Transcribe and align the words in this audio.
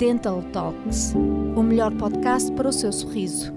Dental 0.00 0.42
Talks, 0.50 1.12
o 1.54 1.62
melhor 1.62 1.94
podcast 1.94 2.50
para 2.52 2.70
o 2.70 2.72
seu 2.72 2.90
sorriso. 2.90 3.52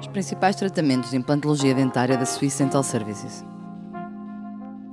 Os 0.00 0.08
principais 0.08 0.56
tratamentos 0.56 1.10
de 1.10 1.16
implantologia 1.16 1.72
dentária 1.76 2.18
da 2.18 2.26
Swiss 2.26 2.58
Dental 2.58 2.82
Services. 2.82 3.44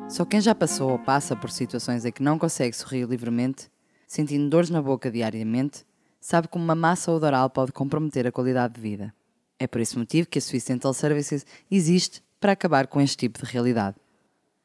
Só 0.07 0.23
quem 0.23 0.39
já 0.39 0.54
passou 0.54 0.91
ou 0.91 1.00
passa 1.00 1.36
por 1.36 1.49
situações 1.49 2.05
em 2.05 2.11
que 2.11 2.21
não 2.21 2.38
consegue 2.38 2.75
sorrir 2.75 3.07
livremente, 3.07 3.71
sentindo 4.07 4.47
dores 4.47 4.70
na 4.70 4.84
boca 4.84 5.09
diariamente, 5.09 5.84
sabe 6.21 6.47
como 6.47 6.63
uma 6.63 6.75
massa 6.75 7.11
odoral 7.11 7.49
pode 7.49 7.71
comprometer 7.71 8.27
a 8.27 8.31
qualidade 8.31 8.75
de 8.75 8.81
vida. 8.81 9.11
É 9.57 9.65
por 9.65 9.81
esse 9.81 9.97
motivo 9.97 10.27
que 10.27 10.38
a 10.38 10.41
Swiss 10.43 10.65
Dental 10.65 10.93
Services 10.93 11.43
existe 11.71 12.21
para 12.39 12.52
acabar 12.52 12.86
com 12.86 13.02
este 13.02 13.18
tipo 13.18 13.43
de 13.43 13.52
realidade. 13.52 13.95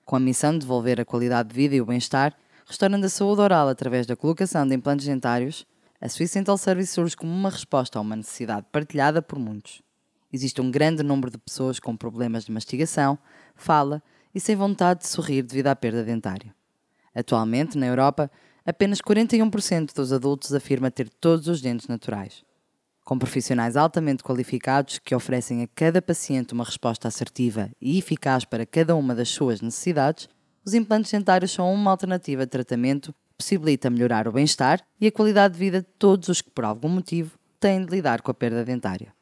Com 0.04 0.16
a 0.16 0.20
missão 0.20 0.52
de 0.52 0.60
devolver 0.60 1.00
a 1.00 1.04
qualidade 1.04 1.50
de 1.50 1.54
vida 1.54 1.74
e 1.74 1.80
o 1.80 1.86
bem-estar, 1.86 2.34
restaurando 2.66 3.06
a 3.06 3.08
saúde 3.08 3.40
oral 3.40 3.68
através 3.68 4.06
da 4.06 4.16
colocação 4.16 4.66
de 4.66 4.74
implantes 4.74 5.06
dentários, 5.06 5.66
a 6.00 6.08
Swiss 6.08 6.34
Dental 6.34 6.58
Service 6.58 6.92
surge 6.92 7.16
como 7.16 7.32
uma 7.32 7.48
resposta 7.48 7.98
a 7.98 8.02
uma 8.02 8.16
necessidade 8.16 8.66
partilhada 8.72 9.22
por 9.22 9.38
muitos. 9.38 9.82
Existe 10.32 10.60
um 10.60 10.70
grande 10.70 11.02
número 11.02 11.30
de 11.30 11.38
pessoas 11.38 11.78
com 11.78 11.96
problemas 11.96 12.44
de 12.44 12.52
mastigação, 12.52 13.18
fala 13.54 14.02
e 14.34 14.40
sem 14.40 14.56
vontade 14.56 15.00
de 15.00 15.08
sorrir 15.08 15.42
devido 15.42 15.68
à 15.68 15.76
perda 15.76 16.02
dentária. 16.02 16.54
Atualmente, 17.14 17.78
na 17.78 17.86
Europa, 17.86 18.30
apenas 18.64 19.00
41% 19.00 19.94
dos 19.94 20.12
adultos 20.12 20.54
afirma 20.54 20.90
ter 20.90 21.08
todos 21.08 21.46
os 21.46 21.60
dentes 21.60 21.86
naturais. 21.86 22.42
Com 23.04 23.18
profissionais 23.18 23.76
altamente 23.76 24.22
qualificados 24.22 24.98
que 24.98 25.14
oferecem 25.14 25.62
a 25.62 25.68
cada 25.74 26.00
paciente 26.00 26.52
uma 26.52 26.64
resposta 26.64 27.08
assertiva 27.08 27.68
e 27.80 27.98
eficaz 27.98 28.44
para 28.44 28.64
cada 28.64 28.94
uma 28.94 29.14
das 29.14 29.28
suas 29.28 29.60
necessidades, 29.60 30.28
os 30.64 30.72
implantes 30.72 31.10
dentários 31.10 31.50
são 31.50 31.72
uma 31.72 31.90
alternativa 31.90 32.46
de 32.46 32.50
tratamento 32.50 33.12
que 33.12 33.34
possibilita 33.38 33.90
melhorar 33.90 34.28
o 34.28 34.32
bem-estar 34.32 34.80
e 35.00 35.08
a 35.08 35.12
qualidade 35.12 35.54
de 35.54 35.60
vida 35.60 35.80
de 35.80 35.88
todos 35.98 36.28
os 36.28 36.40
que, 36.40 36.50
por 36.50 36.64
algum 36.64 36.88
motivo, 36.88 37.36
têm 37.58 37.84
de 37.84 37.90
lidar 37.90 38.22
com 38.22 38.30
a 38.30 38.34
perda 38.34 38.64
dentária. 38.64 39.12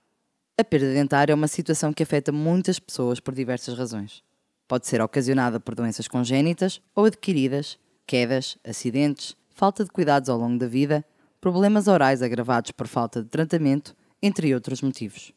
A 0.59 0.65
perda 0.65 0.93
dentária 0.93 1.33
é 1.33 1.35
uma 1.35 1.49
situação 1.49 1.91
que 1.91 2.03
afeta 2.03 2.31
muitas 2.31 2.79
pessoas 2.79 3.19
por 3.19 3.35
diversas 3.35 3.79
razões. 3.79 4.23
Pode 4.69 4.87
ser 4.87 5.01
ocasionada 5.01 5.59
por 5.59 5.75
doenças 5.75 6.07
congénitas 6.07 6.83
ou 6.95 7.07
adquiridas, 7.07 7.79
quedas, 8.07 8.59
acidentes, 8.63 9.35
falta 9.55 9.85
de 9.85 9.91
cuidados 9.91 10.29
ao 10.29 10.39
longo 10.39 10.59
da 10.59 10.67
vida 10.67 11.03
problemas 11.41 11.89
orais 11.89 12.23
agravados 12.23 12.71
por 12.71 12.87
falta 12.87 13.23
de 13.23 13.29
tratamento, 13.29 13.97
entre 14.23 14.55
outros 14.55 14.83
motivos. 14.83 15.33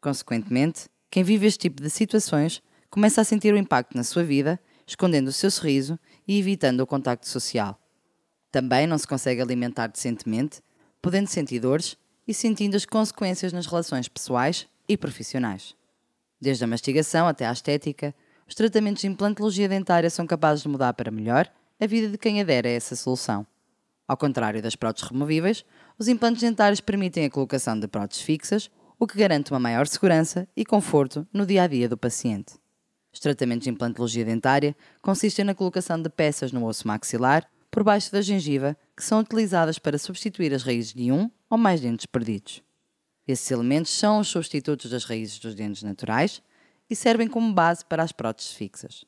Consequentemente, 0.00 0.88
quem 1.10 1.22
vive 1.22 1.46
este 1.46 1.68
tipo 1.68 1.82
de 1.82 1.90
situações 1.90 2.62
começa 2.88 3.20
a 3.20 3.24
sentir 3.24 3.52
o 3.52 3.58
impacto 3.58 3.96
na 3.96 4.04
sua 4.04 4.22
vida, 4.22 4.60
escondendo 4.86 5.28
o 5.28 5.32
seu 5.32 5.50
sorriso 5.50 5.98
e 6.26 6.38
evitando 6.38 6.80
o 6.80 6.86
contacto 6.86 7.28
social. 7.28 7.78
Também 8.50 8.86
não 8.86 8.98
se 8.98 9.08
consegue 9.08 9.40
alimentar 9.40 9.88
decentemente, 9.88 10.60
podendo 11.00 11.26
sentir 11.26 11.58
dores 11.58 11.96
e 12.26 12.32
sentindo 12.32 12.76
as 12.76 12.84
consequências 12.84 13.52
nas 13.52 13.66
relações 13.66 14.08
pessoais 14.08 14.68
e 14.88 14.96
profissionais. 14.96 15.74
Desde 16.40 16.64
a 16.64 16.66
mastigação 16.66 17.26
até 17.26 17.46
à 17.46 17.52
estética, 17.52 18.14
os 18.46 18.54
tratamentos 18.54 19.00
de 19.00 19.08
implantologia 19.08 19.68
dentária 19.68 20.10
são 20.10 20.26
capazes 20.26 20.62
de 20.62 20.68
mudar 20.68 20.92
para 20.92 21.10
melhor 21.10 21.50
a 21.80 21.86
vida 21.86 22.08
de 22.08 22.18
quem 22.18 22.40
adere 22.40 22.68
a 22.68 22.72
essa 22.72 22.94
solução. 22.94 23.46
Ao 24.06 24.16
contrário 24.16 24.60
das 24.60 24.76
próteses 24.76 25.08
removíveis, 25.10 25.64
os 25.98 26.08
implantes 26.08 26.42
dentários 26.42 26.80
permitem 26.80 27.24
a 27.24 27.30
colocação 27.30 27.78
de 27.78 27.86
próteses 27.88 28.22
fixas, 28.22 28.70
o 28.98 29.06
que 29.06 29.18
garante 29.18 29.50
uma 29.50 29.60
maior 29.60 29.86
segurança 29.86 30.48
e 30.56 30.64
conforto 30.64 31.26
no 31.32 31.46
dia 31.46 31.62
a 31.62 31.66
dia 31.66 31.88
do 31.88 31.96
paciente. 31.96 32.54
Os 33.12 33.20
tratamentos 33.20 33.64
de 33.64 33.70
implantologia 33.70 34.24
dentária 34.24 34.76
consistem 35.00 35.44
na 35.44 35.54
colocação 35.54 36.00
de 36.00 36.08
peças 36.08 36.50
no 36.50 36.64
osso 36.64 36.86
maxilar 36.88 37.48
por 37.70 37.82
baixo 37.82 38.12
da 38.12 38.22
gengiva 38.22 38.76
que 38.96 39.04
são 39.04 39.20
utilizadas 39.20 39.78
para 39.78 39.98
substituir 39.98 40.52
as 40.54 40.62
raízes 40.62 40.92
de 40.92 41.10
um 41.10 41.30
ou 41.48 41.58
mais 41.58 41.80
dentes 41.80 42.06
perdidos. 42.06 42.62
Esses 43.26 43.50
elementos 43.50 43.92
são 43.92 44.18
os 44.18 44.28
substitutos 44.28 44.90
das 44.90 45.04
raízes 45.04 45.38
dos 45.38 45.54
dentes 45.54 45.82
naturais 45.82 46.42
e 46.88 46.96
servem 46.96 47.28
como 47.28 47.52
base 47.52 47.84
para 47.84 48.02
as 48.02 48.12
próteses 48.12 48.52
fixas. 48.52 49.04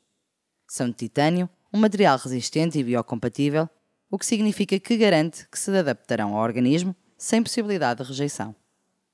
São 0.67 0.89
de 0.89 0.95
titânio, 0.95 1.49
um 1.73 1.79
material 1.79 2.19
resistente 2.19 2.79
e 2.79 2.85
biocompatível 2.85 3.69
o 4.15 4.19
que 4.19 4.25
significa 4.25 4.79
que 4.79 4.97
garante 4.97 5.45
que 5.51 5.59
se 5.59 5.77
adaptarão 5.77 6.37
ao 6.37 6.45
organismo 6.45 6.95
sem 7.19 7.43
possibilidade 7.43 8.01
de 8.01 8.09
rejeição. 8.09 8.55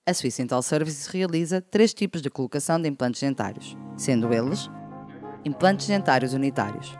A 0.04 0.12
Swiss 0.12 0.36
Dental 0.36 0.60
Services 0.60 1.06
realiza 1.06 1.62
três 1.62 1.94
tipos 1.94 2.20
de 2.20 2.28
colocação 2.28 2.78
de 2.78 2.86
implantes 2.86 3.18
dentários, 3.18 3.74
sendo 3.96 4.30
eles 4.30 4.68
implantes 5.42 5.86
dentários 5.86 6.34
unitários. 6.34 6.94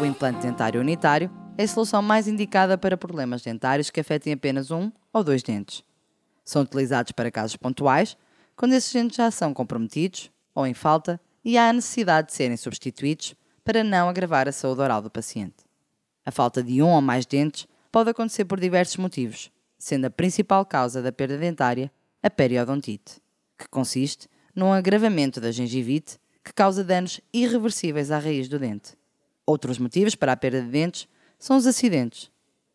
O 0.00 0.04
implante 0.04 0.38
dentário 0.38 0.80
unitário 0.80 1.28
é 1.58 1.64
a 1.64 1.68
solução 1.68 2.00
mais 2.00 2.28
indicada 2.28 2.78
para 2.78 2.96
problemas 2.96 3.42
dentários 3.42 3.90
que 3.90 3.98
afetem 3.98 4.32
apenas 4.32 4.70
um 4.70 4.92
ou 5.12 5.24
dois 5.24 5.42
dentes. 5.42 5.82
São 6.44 6.62
utilizados 6.62 7.10
para 7.10 7.28
casos 7.28 7.56
pontuais, 7.56 8.16
quando 8.54 8.74
esses 8.74 8.92
dentes 8.92 9.16
já 9.16 9.32
são 9.32 9.52
comprometidos 9.52 10.30
ou 10.54 10.64
em 10.64 10.74
falta 10.74 11.20
e 11.44 11.58
há 11.58 11.70
a 11.70 11.72
necessidade 11.72 12.28
de 12.28 12.34
serem 12.34 12.56
substituídos 12.56 13.34
para 13.64 13.82
não 13.82 14.08
agravar 14.08 14.46
a 14.46 14.52
saúde 14.52 14.80
oral 14.80 15.02
do 15.02 15.10
paciente. 15.10 15.69
A 16.24 16.30
falta 16.30 16.62
de 16.62 16.82
um 16.82 16.88
ou 16.88 17.00
mais 17.00 17.26
dentes 17.26 17.66
pode 17.90 18.10
acontecer 18.10 18.44
por 18.44 18.60
diversos 18.60 18.96
motivos, 18.96 19.50
sendo 19.78 20.06
a 20.06 20.10
principal 20.10 20.64
causa 20.64 21.02
da 21.02 21.10
perda 21.10 21.38
dentária 21.38 21.90
a 22.22 22.28
periodontite, 22.28 23.20
que 23.58 23.68
consiste 23.68 24.28
num 24.54 24.72
agravamento 24.72 25.40
da 25.40 25.50
gengivite 25.50 26.18
que 26.44 26.52
causa 26.52 26.84
danos 26.84 27.20
irreversíveis 27.32 28.10
à 28.10 28.18
raiz 28.18 28.48
do 28.48 28.58
dente. 28.58 28.94
Outros 29.46 29.78
motivos 29.78 30.14
para 30.14 30.32
a 30.32 30.36
perda 30.36 30.62
de 30.62 30.68
dentes 30.68 31.08
são 31.38 31.56
os 31.56 31.66
acidentes. 31.66 32.30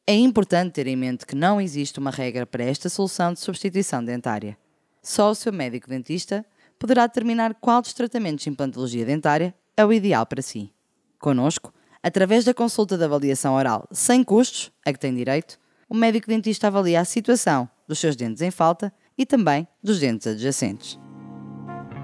É 0.08 0.14
importante 0.14 0.74
ter 0.74 0.88
em 0.88 0.96
mente 0.96 1.26
que 1.26 1.36
não 1.36 1.60
existe 1.60 2.00
uma 2.00 2.12
regra 2.12 2.46
para 2.46 2.64
esta 2.64 2.90
solução 2.90 3.34
de 3.34 3.40
substituição 3.40 4.04
dentária. 4.04 4.58
Só 5.02 5.32
o 5.32 5.36
seu 5.36 5.52
médico 5.54 5.90
dentista 5.90 6.46
poderá 6.78 7.08
determinar 7.08 7.56
qual 7.56 7.82
dos 7.82 7.94
tratamentos 7.94 8.44
de 8.44 8.50
implantologia 8.50 9.06
dentária 9.06 9.54
é 9.78 9.86
o 9.86 9.94
ideal 9.94 10.26
para 10.26 10.42
si. 10.42 10.72
Conosco, 11.20 11.74
Através 12.06 12.46
da 12.46 12.54
consulta 12.54 13.00
de 13.00 13.04
avaliação 13.04 13.56
oral 13.56 13.88
sem 13.92 14.24
custos, 14.24 14.72
a 14.86 14.94
que 14.94 15.00
tem 15.00 15.16
direito, 15.16 15.60
o 15.90 15.96
médico 15.96 16.28
dentista 16.28 16.68
avalia 16.68 17.02
a 17.02 17.04
situação 17.04 17.68
dos 17.88 17.98
seus 17.98 18.16
dentes 18.16 18.44
em 18.44 18.52
falta 18.52 18.94
e 19.18 19.26
também 19.26 19.68
dos 19.82 20.00
dentes 20.00 20.28
adjacentes. 20.28 21.00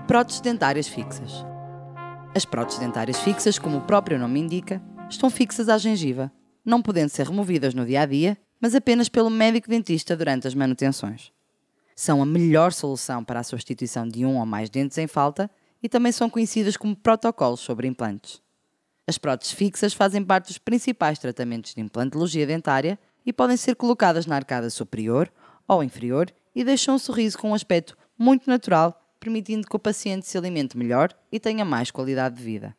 Próteses 0.07 0.41
dentárias 0.41 0.87
fixas. 0.87 1.45
As 2.33 2.45
próteses 2.45 2.79
dentárias 2.79 3.19
fixas, 3.19 3.59
como 3.59 3.77
o 3.77 3.81
próprio 3.81 4.17
nome 4.17 4.39
indica, 4.39 4.81
estão 5.07 5.29
fixas 5.29 5.69
à 5.69 5.77
gengiva, 5.77 6.31
não 6.65 6.81
podendo 6.81 7.09
ser 7.09 7.27
removidas 7.27 7.75
no 7.75 7.85
dia 7.85 8.01
a 8.01 8.05
dia, 8.07 8.35
mas 8.59 8.73
apenas 8.73 9.07
pelo 9.07 9.29
médico 9.29 9.69
dentista 9.69 10.17
durante 10.17 10.47
as 10.47 10.55
manutenções. 10.55 11.31
São 11.95 12.23
a 12.23 12.25
melhor 12.25 12.73
solução 12.73 13.23
para 13.23 13.41
a 13.41 13.43
substituição 13.43 14.07
de 14.07 14.25
um 14.25 14.39
ou 14.39 14.47
mais 14.47 14.67
dentes 14.67 14.97
em 14.97 15.05
falta 15.05 15.47
e 15.83 15.87
também 15.87 16.11
são 16.11 16.27
conhecidas 16.27 16.75
como 16.75 16.95
protocolos 16.95 17.59
sobre 17.59 17.85
implantes. 17.87 18.41
As 19.11 19.17
próteses 19.17 19.53
fixas 19.53 19.93
fazem 19.93 20.23
parte 20.23 20.47
dos 20.47 20.57
principais 20.57 21.19
tratamentos 21.19 21.73
de 21.73 21.81
implantologia 21.81 22.47
dentária 22.47 22.97
e 23.25 23.33
podem 23.33 23.57
ser 23.57 23.75
colocadas 23.75 24.25
na 24.25 24.37
arcada 24.37 24.69
superior 24.69 25.29
ou 25.67 25.83
inferior 25.83 26.31
e 26.55 26.63
deixam 26.63 26.95
um 26.95 26.97
sorriso 26.97 27.37
com 27.37 27.49
um 27.49 27.53
aspecto 27.53 27.97
muito 28.17 28.49
natural, 28.49 28.97
permitindo 29.19 29.67
que 29.67 29.75
o 29.75 29.79
paciente 29.79 30.25
se 30.25 30.37
alimente 30.37 30.77
melhor 30.77 31.13
e 31.29 31.41
tenha 31.41 31.65
mais 31.65 31.91
qualidade 31.91 32.37
de 32.37 32.41
vida. 32.41 32.73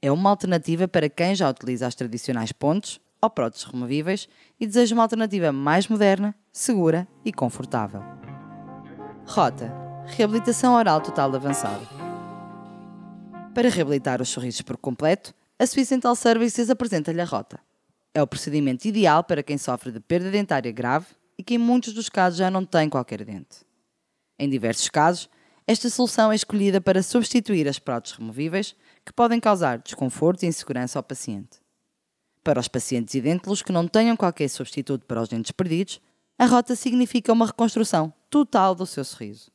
É 0.00 0.10
uma 0.10 0.30
alternativa 0.30 0.88
para 0.88 1.10
quem 1.10 1.34
já 1.34 1.50
utiliza 1.50 1.86
as 1.86 1.94
tradicionais 1.94 2.50
pontes 2.50 2.98
ou 3.20 3.28
próteses 3.28 3.66
removíveis 3.66 4.26
e 4.58 4.66
deseja 4.66 4.94
uma 4.94 5.02
alternativa 5.02 5.52
mais 5.52 5.86
moderna, 5.86 6.34
segura 6.50 7.06
e 7.22 7.30
confortável. 7.30 8.02
Rota: 9.26 9.70
Reabilitação 10.06 10.72
oral 10.76 11.02
total 11.02 11.34
avançada. 11.34 11.86
Para 13.52 13.68
reabilitar 13.68 14.22
os 14.22 14.30
sorrisos 14.30 14.62
por 14.62 14.78
completo, 14.78 15.34
a 15.58 15.66
Swiss 15.66 15.88
Dental 15.88 16.16
Services 16.16 16.68
apresenta-lhe 16.68 17.20
a 17.20 17.24
rota. 17.24 17.60
É 18.12 18.22
o 18.22 18.26
procedimento 18.26 18.86
ideal 18.86 19.22
para 19.22 19.42
quem 19.42 19.56
sofre 19.56 19.92
de 19.92 20.00
perda 20.00 20.30
dentária 20.30 20.70
grave 20.72 21.06
e 21.38 21.42
que 21.42 21.54
em 21.54 21.58
muitos 21.58 21.92
dos 21.92 22.08
casos 22.08 22.38
já 22.38 22.50
não 22.50 22.64
tem 22.64 22.88
qualquer 22.88 23.24
dente. 23.24 23.64
Em 24.38 24.48
diversos 24.48 24.88
casos, 24.88 25.28
esta 25.66 25.88
solução 25.88 26.30
é 26.30 26.34
escolhida 26.34 26.80
para 26.80 27.02
substituir 27.02 27.68
as 27.68 27.78
próteses 27.78 28.18
removíveis 28.18 28.76
que 29.04 29.12
podem 29.12 29.40
causar 29.40 29.78
desconforto 29.78 30.42
e 30.42 30.46
insegurança 30.46 30.98
ao 30.98 31.02
paciente. 31.02 31.60
Para 32.42 32.60
os 32.60 32.68
pacientes 32.68 33.14
idênticos 33.14 33.62
que 33.62 33.72
não 33.72 33.88
tenham 33.88 34.16
qualquer 34.16 34.48
substituto 34.48 35.06
para 35.06 35.22
os 35.22 35.28
dentes 35.28 35.52
perdidos, 35.52 36.00
a 36.38 36.46
rota 36.46 36.76
significa 36.76 37.32
uma 37.32 37.46
reconstrução 37.46 38.12
total 38.28 38.74
do 38.74 38.84
seu 38.84 39.04
sorriso. 39.04 39.53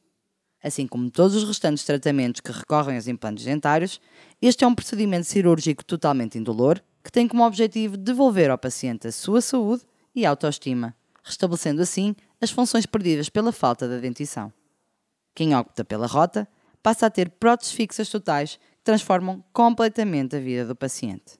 Assim 0.61 0.85
como 0.85 1.09
todos 1.09 1.35
os 1.35 1.45
restantes 1.45 1.85
tratamentos 1.85 2.41
que 2.41 2.51
recorrem 2.51 2.97
aos 2.97 3.07
implantes 3.07 3.45
dentários, 3.45 4.01
este 4.41 4.63
é 4.63 4.67
um 4.67 4.75
procedimento 4.75 5.25
cirúrgico 5.25 5.83
totalmente 5.85 6.37
indolor 6.37 6.81
que 7.03 7.11
tem 7.11 7.27
como 7.27 7.45
objetivo 7.45 7.95
devolver 7.95 8.49
ao 8.49 8.57
paciente 8.57 9.07
a 9.07 9.11
sua 9.11 9.41
saúde 9.41 9.83
e 10.13 10.25
autoestima, 10.25 10.95
restabelecendo 11.23 11.81
assim 11.81 12.15
as 12.41 12.51
funções 12.51 12.85
perdidas 12.85 13.29
pela 13.29 13.51
falta 13.51 13.87
da 13.87 13.97
dentição. 13.97 14.51
Quem 15.33 15.55
opta 15.55 15.85
pela 15.85 16.07
rota 16.07 16.47
passa 16.83 17.05
a 17.05 17.09
ter 17.09 17.29
próteses 17.29 17.73
fixas 17.73 18.09
totais 18.09 18.55
que 18.55 18.83
transformam 18.83 19.43
completamente 19.53 20.35
a 20.35 20.39
vida 20.39 20.65
do 20.65 20.75
paciente. 20.75 21.39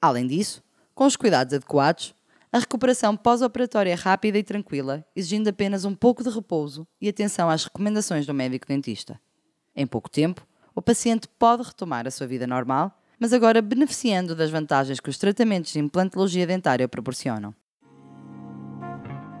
Além 0.00 0.26
disso, 0.26 0.62
com 0.94 1.04
os 1.04 1.16
cuidados 1.16 1.52
adequados, 1.52 2.14
a 2.54 2.58
recuperação 2.60 3.16
pós-operatória 3.16 3.90
é 3.90 3.94
rápida 3.94 4.38
e 4.38 4.42
tranquila, 4.44 5.04
exigindo 5.16 5.48
apenas 5.48 5.84
um 5.84 5.92
pouco 5.92 6.22
de 6.22 6.30
repouso 6.30 6.86
e 7.00 7.08
atenção 7.08 7.50
às 7.50 7.64
recomendações 7.64 8.26
do 8.26 8.32
médico 8.32 8.68
dentista. 8.68 9.20
Em 9.74 9.84
pouco 9.84 10.08
tempo, 10.08 10.46
o 10.72 10.80
paciente 10.80 11.26
pode 11.36 11.64
retomar 11.64 12.06
a 12.06 12.12
sua 12.12 12.28
vida 12.28 12.46
normal, 12.46 12.96
mas 13.18 13.32
agora 13.32 13.60
beneficiando 13.60 14.36
das 14.36 14.50
vantagens 14.50 15.00
que 15.00 15.10
os 15.10 15.18
tratamentos 15.18 15.72
de 15.72 15.80
implantologia 15.80 16.46
dentária 16.46 16.86
proporcionam. 16.86 17.52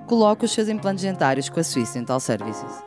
Coloque 0.08 0.44
os 0.44 0.50
seus 0.50 0.68
implantes 0.68 1.04
dentários 1.04 1.48
com 1.48 1.60
a 1.60 1.62
Swiss 1.62 1.94
Dental 1.94 2.18
Services. 2.18 2.82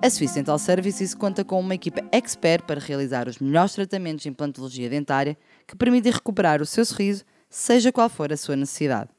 A 0.00 0.08
Swiss 0.08 0.32
Dental 0.32 0.58
Services 0.58 1.14
conta 1.14 1.44
com 1.44 1.60
uma 1.60 1.74
equipa 1.74 2.00
expert 2.10 2.64
para 2.64 2.80
realizar 2.80 3.28
os 3.28 3.38
melhores 3.38 3.74
tratamentos 3.74 4.22
de 4.22 4.30
implantologia 4.30 4.88
dentária 4.88 5.36
que 5.66 5.76
permitem 5.76 6.10
recuperar 6.10 6.62
o 6.62 6.66
seu 6.66 6.82
sorriso, 6.86 7.26
seja 7.54 7.92
qual 7.92 8.08
for 8.08 8.32
a 8.32 8.36
sua 8.36 8.56
necessidade. 8.56 9.10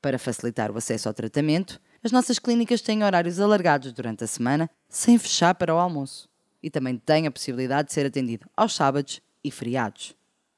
Para 0.00 0.16
facilitar 0.16 0.70
o 0.70 0.78
acesso 0.78 1.08
ao 1.08 1.14
tratamento, 1.14 1.80
as 2.02 2.12
nossas 2.12 2.38
clínicas 2.38 2.80
têm 2.80 3.02
horários 3.02 3.40
alargados 3.40 3.92
durante 3.92 4.22
a 4.22 4.26
semana, 4.28 4.70
sem 4.88 5.18
fechar 5.18 5.56
para 5.56 5.74
o 5.74 5.78
almoço. 5.78 6.28
E 6.62 6.70
também 6.70 6.96
tem 6.96 7.26
a 7.26 7.30
possibilidade 7.30 7.88
de 7.88 7.94
ser 7.94 8.06
atendido 8.06 8.48
aos 8.56 8.72
sábados 8.72 9.20
e 9.42 9.50
feriados. 9.50 10.14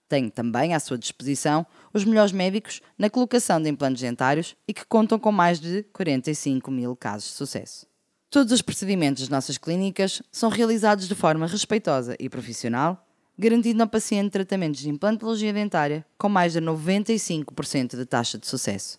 Tem 0.06 0.28
também 0.28 0.74
à 0.74 0.80
sua 0.80 0.98
disposição 0.98 1.66
os 1.94 2.04
melhores 2.04 2.30
médicos 2.30 2.82
na 2.98 3.08
colocação 3.08 3.60
de 3.60 3.70
implantes 3.70 4.02
dentários 4.02 4.54
e 4.68 4.74
que 4.74 4.84
contam 4.84 5.18
com 5.18 5.32
mais 5.32 5.58
de 5.58 5.82
45 5.94 6.70
mil 6.70 6.94
casos 6.94 7.30
de 7.30 7.36
sucesso. 7.36 7.86
Todos 8.28 8.52
os 8.52 8.60
procedimentos 8.60 9.22
das 9.22 9.30
nossas 9.30 9.56
clínicas 9.56 10.20
são 10.30 10.50
realizados 10.50 11.08
de 11.08 11.14
forma 11.14 11.46
respeitosa 11.46 12.16
e 12.20 12.28
profissional, 12.28 13.03
garantindo 13.38 13.82
ao 13.82 13.88
paciente 13.88 14.30
tratamentos 14.30 14.80
de 14.80 14.88
implantologia 14.88 15.52
dentária 15.52 16.06
com 16.16 16.28
mais 16.28 16.52
de 16.52 16.60
95% 16.60 17.96
de 17.96 18.06
taxa 18.06 18.38
de 18.38 18.46
sucesso. 18.46 18.98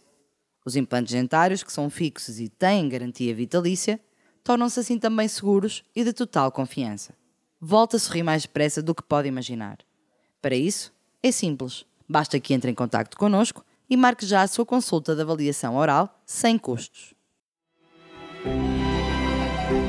Os 0.66 0.76
implantes 0.76 1.14
dentários, 1.14 1.64
que 1.64 1.72
são 1.72 1.90
fixos 1.90 2.40
e 2.40 2.50
têm 2.50 2.90
garantia 2.90 3.34
vitalícia, 3.34 4.00
tornam-se 4.44 4.80
assim 4.80 5.00
também 5.00 5.28
seguros 5.28 5.84
e 5.96 6.04
de 6.04 6.12
total 6.12 6.52
confiança. 6.52 7.14
Volta 7.60 7.98
a 7.98 8.00
sorrir 8.00 8.24
mais 8.24 8.44
depressa 8.44 8.82
do 8.82 8.94
que 8.94 9.02
pode 9.02 9.28
imaginar. 9.28 9.80
Para 10.42 10.56
isso, 10.56 10.94
é 11.24 11.32
simples. 11.32 11.86
Basta 12.08 12.40
que 12.40 12.54
entre 12.54 12.70
em 12.70 12.76
contato 12.76 13.18
connosco 13.18 13.66
e 13.90 13.98
marque 13.98 14.26
já 14.26 14.44
a 14.44 14.48
sua 14.48 14.66
consulta 14.66 15.16
de 15.16 15.22
avaliação 15.22 15.76
oral 15.76 16.22
sem 16.26 16.58
custos. 16.58 17.15